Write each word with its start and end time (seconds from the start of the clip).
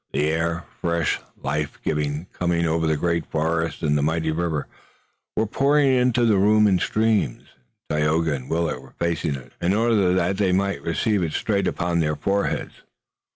The 0.13 0.31
air, 0.31 0.63
fresh, 0.81 1.19
life 1.43 1.79
giving, 1.85 2.25
coming 2.33 2.65
over 2.65 2.87
the 2.87 2.97
great 2.97 3.23
forests 3.27 3.83
and 3.83 3.95
the 3.95 4.01
mighty 4.01 4.31
river, 4.31 4.65
was 5.35 5.49
pouring 5.51 5.93
into 5.93 6.25
the 6.25 6.39
room 6.39 6.65
in 6.65 6.79
streams, 6.79 7.49
and 7.87 7.99
Tayoga 7.99 8.33
and 8.33 8.49
Willet 8.49 8.81
were 8.81 8.95
facing 8.97 9.35
it, 9.35 9.53
in 9.61 9.75
order 9.75 10.11
that 10.15 10.37
they 10.37 10.53
might 10.53 10.81
receive 10.81 11.21
it 11.21 11.33
straight 11.33 11.67
upon 11.67 11.99
their 11.99 12.15
foreheads. 12.15 12.81